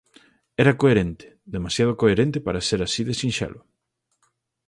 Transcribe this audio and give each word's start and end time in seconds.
Era 0.63 0.77
coherente, 0.81 1.25
demasiado 1.55 1.91
coherente 2.01 2.37
para 2.45 2.65
ser 2.67 2.79
así 2.81 3.01
de 3.07 3.13
sinxelo. 3.21 3.61